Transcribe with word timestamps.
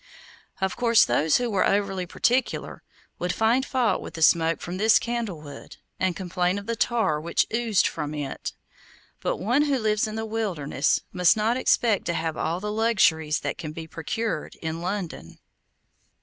Of 0.59 0.75
course, 0.75 1.05
those 1.05 1.37
who 1.37 1.47
were 1.51 1.63
overly 1.67 2.07
particular, 2.07 2.81
would 3.19 3.31
find 3.31 3.63
fault 3.63 4.01
with 4.01 4.15
the 4.15 4.23
smoke 4.23 4.59
from 4.59 4.77
this 4.77 4.97
candle 4.97 5.39
wood, 5.41 5.77
and 5.99 6.15
complain 6.15 6.57
of 6.57 6.65
the 6.65 6.75
tar 6.75 7.21
which 7.21 7.45
oozed 7.53 7.85
from 7.85 8.15
it; 8.15 8.53
but 9.19 9.37
one 9.37 9.65
who 9.65 9.77
lives 9.77 10.07
in 10.07 10.15
the 10.15 10.25
wilderness 10.25 11.01
must 11.13 11.37
not 11.37 11.55
expect 11.55 12.05
to 12.05 12.15
have 12.15 12.35
all 12.35 12.59
the 12.59 12.71
luxuries 12.71 13.41
that 13.41 13.59
can 13.59 13.73
be 13.73 13.85
procured 13.85 14.55
in 14.55 14.81
London. 14.81 15.37